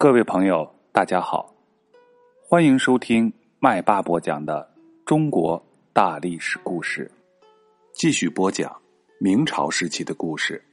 [0.00, 1.52] 各位朋友，大家好，
[2.40, 4.72] 欢迎收听麦霸播讲的
[5.04, 5.60] 中国
[5.92, 7.10] 大历史故事。
[7.92, 8.80] 继续播讲
[9.18, 10.64] 明朝时期的故事。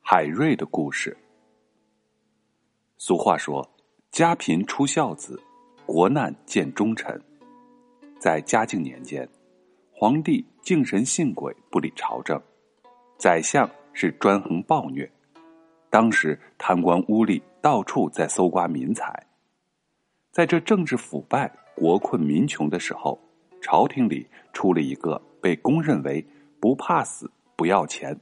[0.00, 1.16] 海瑞的故事。
[2.96, 3.68] 俗话说
[4.12, 5.42] ：“家贫出孝子，
[5.84, 7.20] 国难见忠臣。”
[8.20, 9.28] 在嘉靖年间，
[9.92, 12.38] 皇帝敬神信鬼，不理朝政；
[13.18, 15.10] 宰相是专横暴虐。
[15.90, 19.26] 当时贪官污吏到处在搜刮民财，
[20.30, 23.18] 在这政治腐败、国困民穷的时候，
[23.62, 26.22] 朝廷里出了一个被公认为
[26.60, 28.14] 不怕死、不要钱、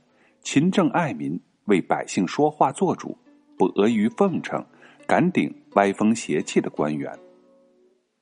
[0.42, 3.18] 勤政爱民、为百姓说话做主、
[3.58, 4.64] 不阿谀奉承、
[5.08, 7.12] 敢顶歪风邪气的官员。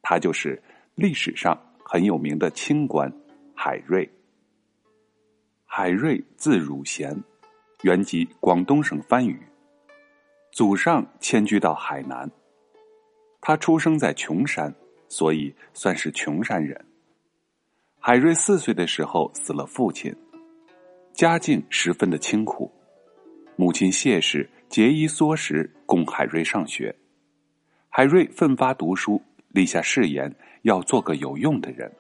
[0.01, 0.59] 他就是
[0.95, 3.13] 历史上很有名的清官
[3.55, 4.11] 海瑞。
[5.67, 7.15] 海瑞字汝贤。
[7.83, 9.39] 原籍广东省番禺，
[10.53, 12.31] 祖上迁居到海南。
[13.41, 14.75] 他出生在琼山，
[15.09, 16.79] 所以算是琼山人。
[17.99, 20.15] 海瑞四岁的时候死了父亲，
[21.13, 22.71] 家境十分的清苦。
[23.57, 26.95] 母亲谢氏节衣缩食供海瑞上学，
[27.89, 31.91] 海瑞奋发读书，立下誓言要做个有用的人。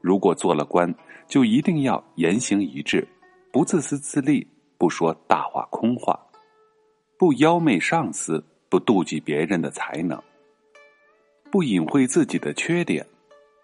[0.00, 0.92] 如果做了官，
[1.26, 3.06] 就一定要言行一致，
[3.52, 4.46] 不自私自利。
[4.78, 6.16] 不说大话空话，
[7.18, 10.22] 不妖媚上司，不妒忌别人的才能，
[11.50, 13.04] 不隐晦自己的缺点，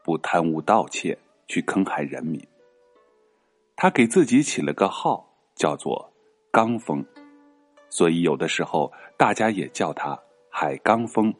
[0.02, 1.16] 不贪污盗窃
[1.46, 2.44] 去坑害人民。
[3.76, 6.12] 他给自己起了个号，叫做
[6.50, 7.04] “刚峰”，
[7.88, 10.18] 所以有的时候大家也叫他
[10.50, 11.32] “海刚峰”。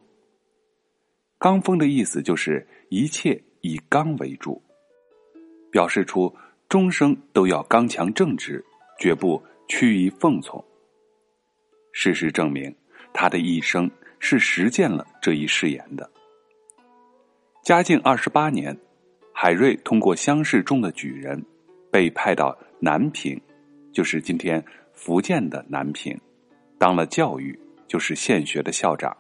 [1.37, 4.63] 刚峰的意思就是一切以刚为主，
[5.73, 6.33] 表示出
[6.69, 8.65] 终生都要刚强正直，
[9.01, 9.43] 绝不。
[9.67, 10.63] 趋于奉从。
[11.97, 12.75] 事实证明，
[13.13, 16.11] 他的一生是实践了这一誓言的。
[17.63, 18.77] 嘉靖二十八年，
[19.33, 21.41] 海瑞通过乡试中的举人，
[21.93, 23.41] 被派到南平，
[23.93, 26.21] 就是今天福建的南平，
[26.79, 29.17] 当了教育，就是县学的校长。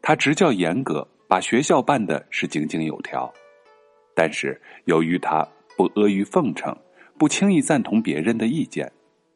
[0.00, 3.30] 他执教严格，把学校办的是井井有条。
[4.14, 5.46] 但是由于他
[5.76, 6.74] 不阿谀奉承，
[7.18, 8.90] 不轻易赞同别人的意见。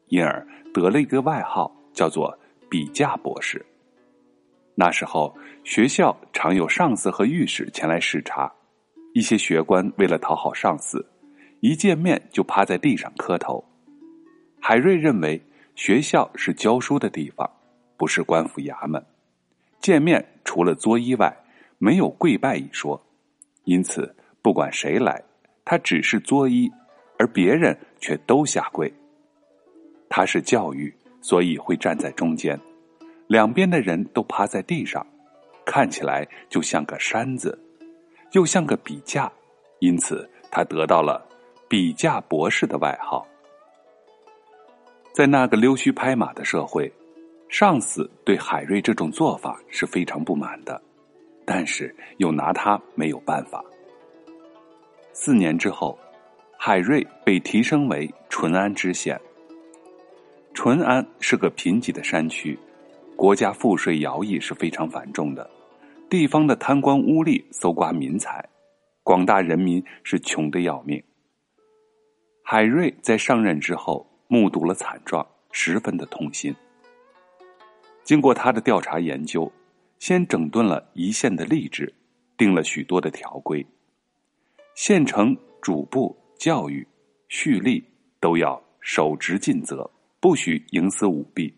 [0.07, 2.37] 因而得了一个外号，叫做
[2.69, 3.63] “笔架博士”。
[4.75, 8.51] 那时候学校常有上司和御史前来视察，
[9.13, 11.05] 一些学官为了讨好上司，
[11.59, 13.63] 一见面就趴在地上磕头。
[14.59, 15.39] 海瑞认为
[15.75, 17.49] 学校是教书的地方，
[17.97, 19.05] 不是官府衙门，
[19.79, 21.31] 见面除了作揖外，
[21.77, 22.99] 没有跪拜一说，
[23.65, 25.23] 因此不管谁来，
[25.63, 26.71] 他只是作揖，
[27.19, 28.91] 而别人却都下跪。
[30.09, 30.93] 他是教育，
[31.23, 32.59] 所以会站在中间，
[33.27, 35.03] 两边的人都趴在地上，
[35.65, 37.57] 看起来就像个山子，
[38.33, 39.31] 又像个笔架，
[39.79, 41.25] 因此他得到了
[41.69, 43.25] “笔架博士”的外号。
[45.13, 46.91] 在那个溜须拍马的社会，
[47.47, 50.81] 上司对海瑞这种做法是非常不满的，
[51.45, 53.63] 但是又拿他没有办法。
[55.13, 55.97] 四年之后，
[56.57, 59.17] 海瑞被提升为淳安知县。
[60.53, 62.57] 淳安是个贫瘠的山区，
[63.15, 65.49] 国家赋税徭役是非常繁重的，
[66.09, 68.47] 地方的贪官污吏搜刮民财，
[69.01, 71.03] 广大人民是穷的要命。
[72.43, 76.55] 海瑞在上任之后，目睹了惨状，十分的痛心。
[78.03, 79.51] 经过他的调查研究，
[79.97, 81.91] 先整顿了一县的吏治，
[82.37, 83.65] 定了许多的条规，
[84.75, 86.87] 县城主部教育、
[87.27, 87.83] 蓄吏
[88.19, 89.89] 都要守职尽责。
[90.23, 91.53] 不许营私舞弊，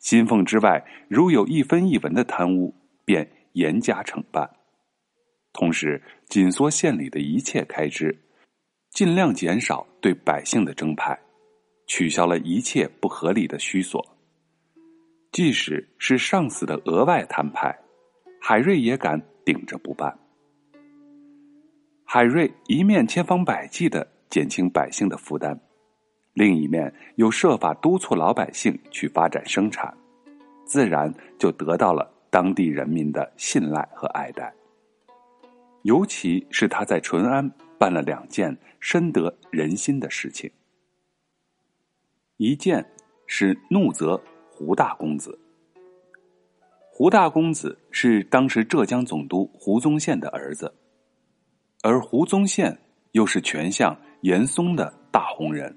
[0.00, 2.74] 薪俸之外，如有一分一文的贪污，
[3.06, 4.50] 便严加惩办。
[5.54, 8.14] 同时，紧缩县里的一切开支，
[8.90, 11.18] 尽量减少对百姓的征派，
[11.86, 14.06] 取消了一切不合理的虚索。
[15.32, 17.74] 即使是上司的额外摊派，
[18.42, 20.14] 海瑞也敢顶着不办。
[22.04, 25.58] 海瑞一面千方百计的减轻百姓的负担。
[26.40, 29.94] 另一面又设法督促老百姓去发展生产，
[30.64, 34.50] 自然就得到了当地人民的信赖和爱戴。
[35.82, 37.46] 尤其是他在淳安
[37.78, 40.50] 办了两件深得人心的事情，
[42.38, 42.82] 一件
[43.26, 45.38] 是怒责胡大公子。
[46.90, 50.74] 胡大公子是当时浙江总督胡宗宪的儿子，
[51.82, 52.74] 而胡宗宪
[53.12, 55.76] 又是权相严嵩的大红人。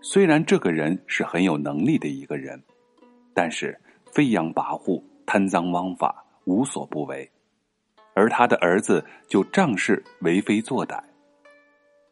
[0.00, 2.62] 虽然这个人是很有能力的一个人，
[3.34, 3.78] 但是
[4.12, 7.28] 飞扬跋扈、贪赃枉法、无所不为，
[8.14, 11.00] 而他的儿子就仗势为非作歹。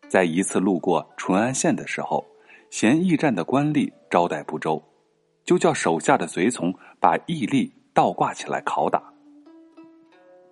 [0.09, 2.25] 在一次路过淳安县的时候，
[2.71, 4.83] 嫌驿站的官吏招待不周，
[5.45, 9.03] 就叫手下的随从把驿吏倒挂起来拷打。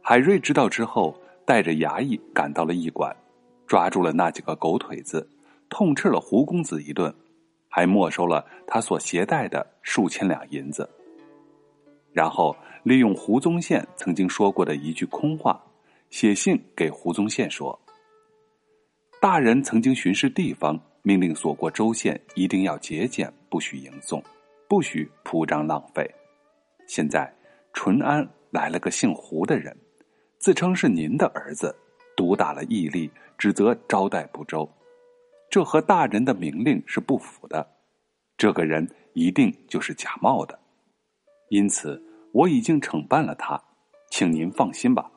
[0.01, 3.15] 海瑞知道之后，带着衙役赶到了驿馆，
[3.67, 5.29] 抓住了那几个狗腿子，
[5.69, 7.15] 痛斥了胡公子一顿，
[7.75, 10.88] 还没收了他所携带的数千两银子。
[12.12, 15.61] 然后利用胡宗宪曾经说过的一句空话，
[16.09, 17.76] 写信给胡宗宪说
[19.21, 24.23] ：“大人曾经巡视地方，命令所过州县一定要节俭，不许迎送，
[24.69, 26.09] 不许铺张浪费。
[26.87, 27.29] 现在
[27.73, 29.76] 淳安来了个姓胡的人。”
[30.38, 31.75] 自称是您的儿子，
[32.17, 34.71] 毒打了义力，指责招待不周，
[35.55, 37.65] 这和大人的明令是不符的。
[38.37, 40.59] 这个人一定就是假冒的，
[41.49, 42.03] 因此
[42.33, 43.62] 我已经惩办了他，
[44.11, 45.09] 请您放心吧。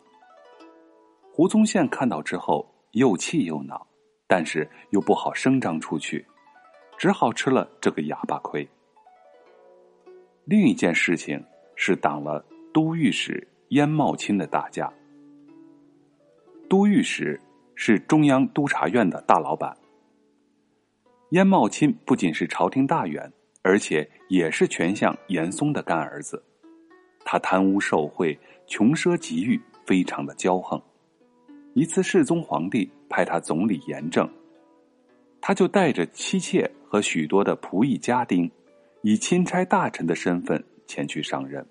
[1.33, 3.87] 胡宗宪看到之后又气又恼，
[4.27, 6.23] 但是又不好声张出去，
[6.99, 8.69] 只好吃了这个哑巴亏。
[10.45, 11.43] 另一件事情
[11.75, 14.93] 是挡了都御史燕茂钦的大驾。
[16.69, 17.41] 都御史
[17.73, 19.75] 是中央督察院的大老板。
[21.31, 23.31] 燕茂钦不仅是朝廷大员，
[23.61, 26.41] 而且也是权相严嵩的干儿子。
[27.25, 30.81] 他贪污受贿、穷奢极欲，非常的骄横。
[31.73, 34.29] 一次，世宗皇帝派他总理严政，
[35.41, 38.49] 他就带着妻妾和许多的仆役家丁，
[39.01, 41.65] 以钦差大臣的身份前去上任。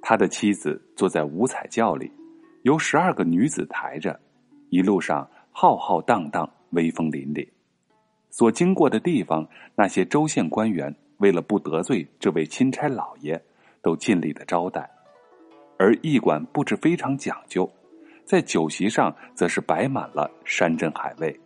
[0.00, 2.10] 他的妻子坐在五彩轿里。
[2.62, 4.18] 由十二个女子抬着，
[4.70, 7.46] 一路上浩浩荡荡，威风凛凛。
[8.32, 9.46] 所经过的地方，
[9.76, 13.40] 那些州县官员为了不得罪这位钦差老爷，
[13.82, 14.90] 都尽力的招待。
[15.78, 17.70] 而驿馆布置非常讲究，
[18.24, 21.38] 在酒席上则是摆满了山珍海味。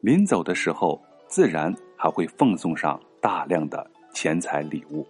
[0.00, 0.98] 临走的时候，
[1.28, 5.06] 自然还会奉送上大量的钱财礼物。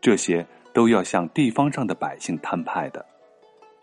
[0.00, 3.04] 这些都要向地方上的百姓摊派的。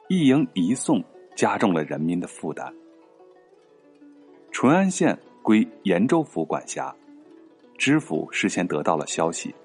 [0.08, 1.04] 一迎一送，
[1.36, 2.74] 加重了人民的负担。
[4.50, 5.18] 淳安县
[5.48, 6.94] 归延州府管辖，
[7.78, 9.56] 知府事先得到了消息，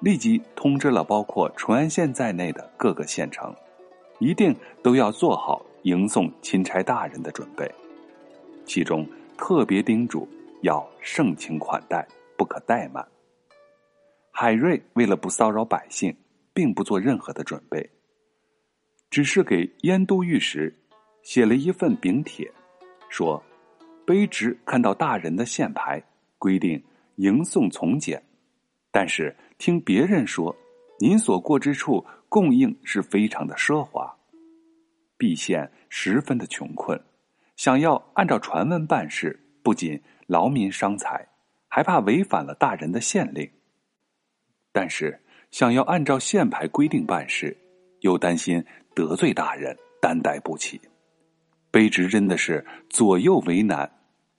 [0.00, 3.54] 立即通知了包括淳安县在内的各个县城，
[4.18, 7.70] 一定都要做好迎送钦差大人的准备。
[8.64, 9.06] 其中
[9.36, 10.26] 特别叮嘱
[10.62, 13.06] 要盛情款待，不可怠慢。
[14.30, 16.16] 海瑞为了不骚扰百姓，
[16.54, 17.86] 并不做任何的准备。
[19.10, 20.74] 只是给燕都御史
[21.22, 22.50] 写了一份禀帖，
[23.10, 23.42] 说：
[24.06, 26.02] 卑职看到大人的县牌
[26.38, 26.82] 规定
[27.16, 28.22] 迎送从简，
[28.90, 30.54] 但是听别人说，
[31.00, 34.16] 您所过之处供应是非常的奢华，
[35.18, 37.00] 毕县十分的穷困，
[37.56, 41.26] 想要按照传闻办事，不仅劳民伤财，
[41.68, 43.50] 还怕违反了大人的县令。
[44.72, 45.20] 但是
[45.50, 47.56] 想要按照县牌规定办事，
[48.00, 48.64] 又担心。
[48.96, 50.80] 得罪大人，担待不起。
[51.76, 53.86] 卑职真的是左右为难，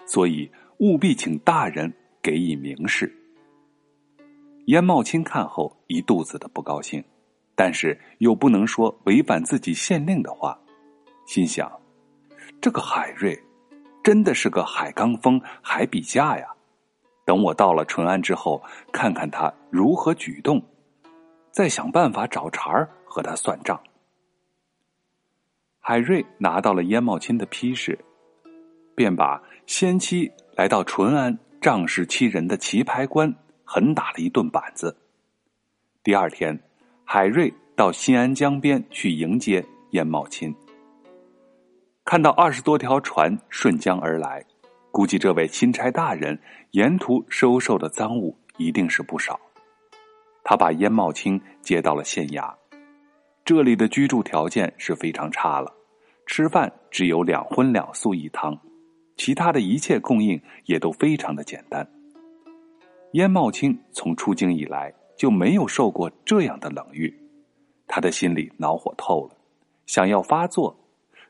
[0.07, 3.15] 所以务必请大人给以明示。
[4.65, 7.03] 燕茂清看后一肚子的不高兴，
[7.53, 10.59] 但是又不能说违反自己县令的话，
[11.27, 11.71] 心想：
[12.59, 13.39] 这个海瑞
[14.03, 16.47] 真的是个海刚峰、海比价呀！
[17.23, 18.59] 等我到了淳安之后，
[18.91, 20.59] 看看他如何举动，
[21.51, 23.79] 再想办法找茬儿和他算账。
[25.89, 27.97] 海瑞拿到了燕茂钦的批示，
[28.93, 34.93] 便把先期来到淳安仗势欺人的棋牌官狠打了一顿板子。
[36.03, 36.61] 第二天，
[37.05, 40.53] 海瑞到新安江边去迎接燕茂钦，
[42.03, 44.43] 看到二十多条船顺江而来，
[44.91, 46.37] 估计这位钦差大人
[46.71, 49.39] 沿途收受的赃物一定是不少。
[50.43, 52.53] 他把燕茂钦接到了县衙，
[53.47, 55.73] 这里的居住条件是非常差了。
[56.25, 58.59] 吃饭只有两荤两素一汤，
[59.15, 61.89] 其他的一切供应也都非常的简单。
[63.13, 67.17] 燕茂清从出京以来就没有受过这样的冷遇，
[67.87, 69.37] 他的心里恼火透了，
[69.85, 70.77] 想要发作，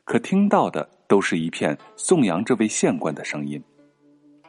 [0.02, 3.62] 可听到的都是一片颂扬这位县官的声音。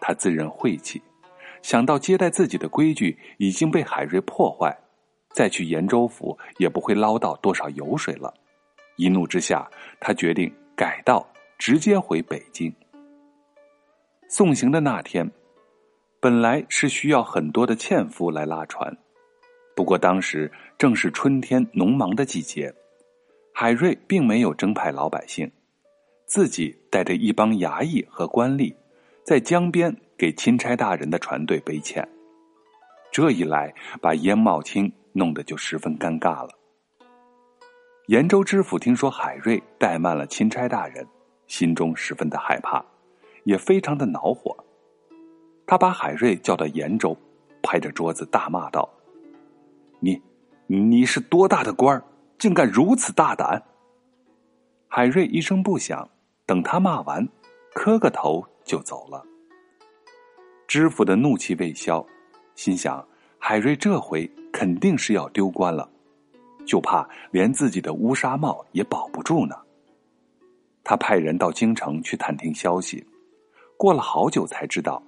[0.02, 1.00] 他自认晦气，
[1.62, 4.76] 想到接待自己的规矩已经被海瑞破坏，
[5.34, 8.34] 再去延州府也不会捞到多少油水了。
[8.98, 9.70] 一怒之下，
[10.00, 11.26] 他决定改道，
[11.58, 12.74] 直接回北京。
[14.28, 15.30] 送行的那天，
[16.20, 18.96] 本来是需要很多的纤夫来拉船，
[19.76, 22.74] 不过当时正是春天农忙的季节，
[23.54, 25.50] 海瑞并没有征派老百姓，
[26.26, 28.76] 自己带着一帮衙役和官吏，
[29.24, 32.08] 在江边给钦差大人的船队背欠。
[33.12, 36.50] 这一来，把燕茂卿弄得就十分尴尬了。
[38.08, 41.06] 延州知府听说海瑞怠慢了钦差大人，
[41.46, 42.84] 心中十分的害怕，
[43.44, 44.56] 也非常的恼火。
[45.68, 47.16] 他把海瑞叫到延州，
[47.62, 48.90] 拍着桌子大骂道
[50.00, 50.20] ：“你，
[50.66, 52.02] 你是多大的官儿，
[52.40, 53.62] 竟敢如此大胆！”
[54.88, 56.10] 海瑞一声不响，
[56.48, 57.28] 等他骂完，
[57.76, 59.24] 磕个头就走了。
[60.68, 62.04] 知府的怒气未消。
[62.56, 63.08] 心想，
[63.38, 65.90] 海瑞这回肯定是要丢官了，
[66.68, 69.56] 就怕连自己的乌纱帽也保不住呢。
[70.84, 73.08] 他派人到京城去探听消息，
[73.78, 75.02] 过了好久才知道，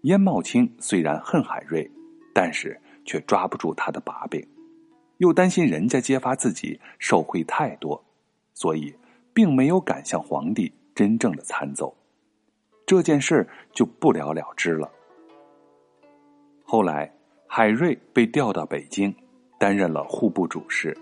[0.00, 1.88] 燕茂卿虽然恨海瑞，
[2.34, 4.44] 但是却抓不住他的把柄，
[5.18, 8.04] 又担心人家揭发自己受贿太多，
[8.52, 8.92] 所以
[9.32, 11.96] 并没有敢向皇帝真正的参奏，
[12.84, 14.90] 这件事就不了了之了。
[16.64, 17.08] 后来，
[17.54, 19.14] 海瑞被调到北京，
[19.58, 20.96] 担任了户部主事。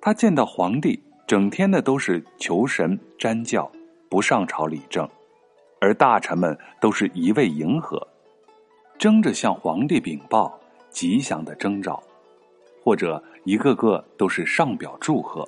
[0.00, 3.68] 他见到皇帝，整天的都是求神瞻教，
[4.08, 5.10] 不上朝理政，
[5.80, 8.06] 而大臣们都是一味迎合，
[8.96, 10.56] 争着向皇帝禀报
[10.88, 12.00] 吉祥的征兆，
[12.84, 15.44] 或者一个个都是上表祝贺，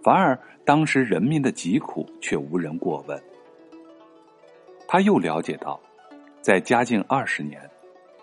[0.00, 3.20] 反而当时人民的疾苦却无人过问。
[4.86, 5.80] 他又了解到，
[6.40, 7.68] 在嘉靖二十年。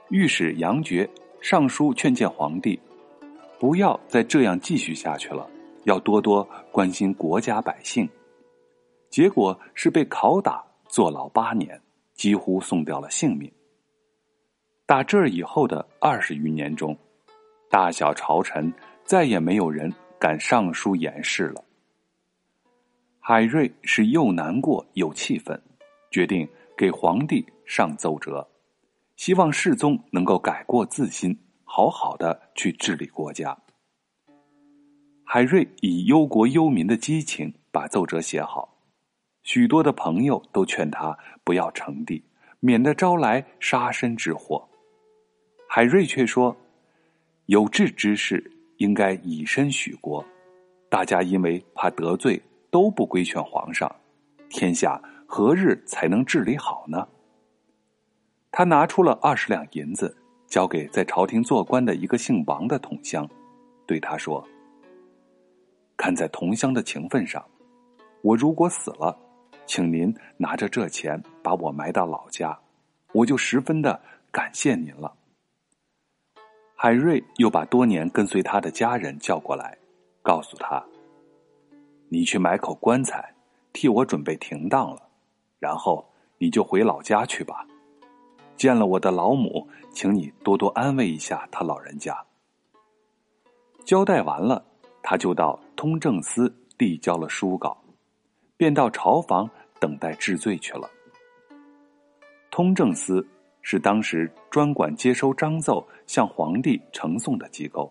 [0.10, 1.08] 御史杨觉
[1.40, 2.80] 上书劝谏皇帝，
[3.60, 5.48] 不要再这样继续下去了，
[5.84, 8.10] 要多多关心国家百姓。
[9.12, 11.80] 结果是被拷打，坐牢八年，
[12.14, 13.52] 几乎送掉了性命。
[14.88, 16.98] 打这儿以后的二十余年中，
[17.70, 18.74] 大小朝臣
[19.04, 21.64] 再也没有人敢上书言事了。
[23.20, 25.62] 海瑞是又难过又气愤，
[26.10, 28.48] 决定给皇帝上奏折。
[29.20, 33.56] 希望世宗能够改过自新，好好的去治理国家。
[35.26, 38.78] 海瑞以忧国忧民的激情把奏折写好，
[39.44, 42.24] 许多的朋友都劝他不要称帝，
[42.62, 44.66] 免得招来杀身之祸。
[45.68, 46.56] 海瑞却说
[47.48, 48.42] ：“有志之士
[48.78, 50.26] 应该以身许国，
[50.90, 53.94] 大家因为怕得罪，都不规劝皇上，
[54.48, 54.98] 天下
[55.28, 57.06] 何日才能治理好呢？”
[58.52, 60.16] 他拿出了二十两银子，
[60.48, 63.30] 交给在朝廷做官的一个姓王的同乡，
[63.86, 64.46] 对他说
[65.96, 67.46] ：“看在同乡的情分上，
[68.22, 69.18] 我如果死了，
[69.66, 72.58] 请您拿着这钱把我埋到老家，
[73.14, 74.02] 我就十分的
[74.32, 75.14] 感谢您了。”
[76.76, 79.78] 海瑞又把多年跟随他的家人叫过来，
[80.24, 80.84] 告诉他
[82.10, 83.34] ：“你去买口棺材，
[83.74, 85.10] 替我准备停当了，
[85.60, 87.66] 然后你就回老家去吧。”
[88.60, 92.14] 见了我的老母，请你多多安慰一下他老人家。
[93.86, 94.62] 交代完了，
[95.02, 97.82] 他就到通政司递交了书稿，
[98.58, 99.50] 便到朝房
[99.80, 100.90] 等待治罪去了。
[102.52, 103.26] 通政司
[103.62, 107.90] 是当时专管接收章奏向皇帝呈送的机构。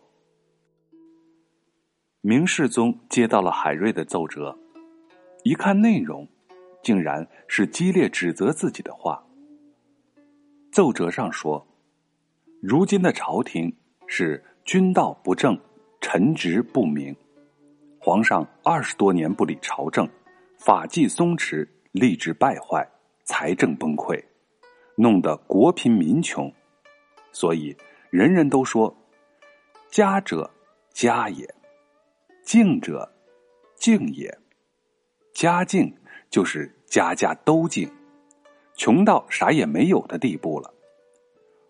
[2.20, 4.54] 明世宗接到了海瑞的奏折，
[5.44, 6.28] 一看内容，
[6.82, 9.24] 竟然是激烈指责自己的话。
[10.78, 11.66] 奏折上说
[12.62, 15.60] ：“如今的朝廷是君道不正，
[16.00, 17.12] 臣职不明。
[17.98, 20.08] 皇上二十多年不理朝政，
[20.56, 22.88] 法纪松弛，吏治败坏，
[23.24, 24.22] 财政崩溃，
[24.94, 26.48] 弄得国贫民穷。
[27.32, 27.76] 所以
[28.10, 28.96] 人人都说：
[29.90, 30.48] 家者
[30.92, 31.52] 家也，
[32.44, 33.12] 敬者
[33.74, 34.32] 敬也。
[35.32, 35.92] 家敬
[36.30, 37.90] 就是家家都敬。”
[38.78, 40.72] 穷到啥也没有的地步了，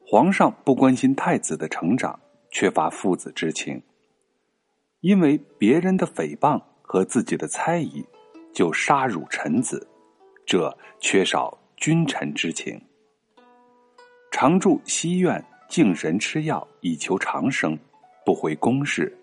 [0.07, 3.83] 皇上不关心太子的成长，缺乏父子之情，
[5.01, 8.05] 因为别人的诽谤和自己的猜疑，
[8.53, 9.89] 就杀辱臣子，
[10.45, 12.79] 这缺少君臣之情。
[14.31, 17.77] 常住西院敬神吃药以求长生，
[18.23, 19.17] 不回宫事，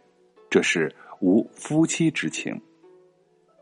[0.49, 2.59] 这是无夫妻之情，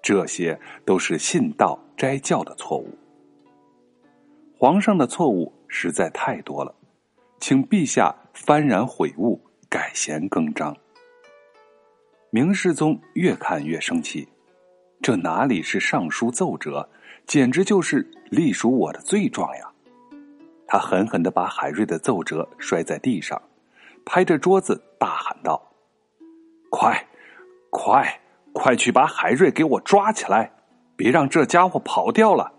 [0.02, 2.98] 这些都是信道斋教的错误。
[4.64, 6.74] 皇上的错误实在太多了，
[7.38, 10.74] 请陛下幡然悔悟，改弦更张。
[12.30, 14.26] 明世宗越看越生气，
[15.02, 16.90] 这哪里是上书奏折，
[17.28, 19.70] 简直就是隶属我的罪状呀！
[20.66, 23.42] 他狠狠的把海瑞的奏折摔在地上，
[24.06, 25.62] 拍着桌子大喊道
[26.72, 27.06] ：“快，
[27.70, 28.18] 快，
[28.54, 30.50] 快去把海瑞给我抓起来，
[30.96, 32.50] 别让这家伙跑掉了！”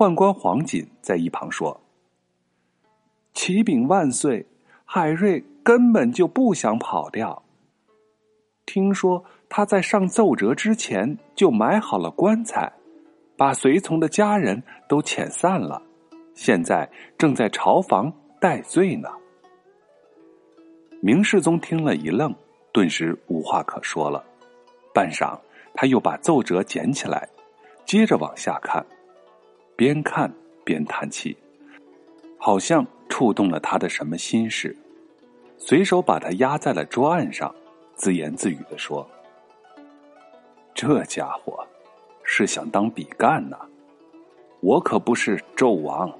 [0.00, 1.78] 宦官黄锦在一旁说
[3.36, 4.46] ：“启禀万岁，
[4.86, 7.42] 海瑞根本就不想跑掉。
[8.64, 12.72] 听说他在上奏折之前就买好了棺材，
[13.36, 15.82] 把随从的家人都遣散了，
[16.34, 19.10] 现在正在朝房待罪呢。”
[21.02, 22.34] 明世宗听了一愣，
[22.72, 24.24] 顿时无话可说了。
[24.94, 25.38] 半晌，
[25.74, 27.28] 他又把奏折捡起来，
[27.84, 28.82] 接着往下看。
[29.80, 30.30] 边看
[30.62, 31.34] 边叹气，
[32.36, 34.76] 好像触动了他的什么心事，
[35.56, 37.50] 随手把他压在了桌案上，
[37.94, 39.08] 自言自语的说
[40.76, 41.66] ：“这家伙
[42.24, 43.56] 是想当比干呐！
[44.60, 46.12] 我可不是纣王。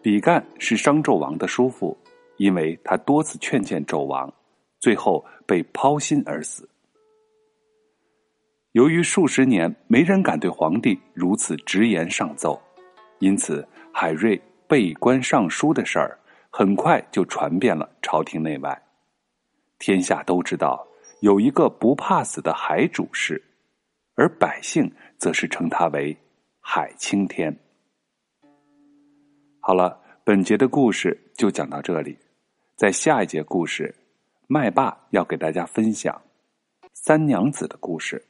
[0.00, 1.98] 比干是商纣王的叔父，
[2.36, 4.32] 因为他多次劝谏纣王，
[4.78, 6.68] 最后被抛心而死。”
[8.76, 12.60] 由于数十年没人敢对皇帝如此直言上奏，
[13.20, 18.78] 因此海瑞被官上书的事儿很快就传遍了朝廷内外。
[19.78, 20.86] 天下都知道
[21.22, 23.42] 有一个不怕死的海主事，
[24.14, 26.14] 而百姓则是称他为
[26.60, 27.58] 海青天。
[29.58, 32.14] 好了，本节的故事就讲到这里，
[32.76, 33.94] 在下一节故事，
[34.46, 36.20] 麦霸要给大家分享
[36.92, 38.22] 三娘子的故事。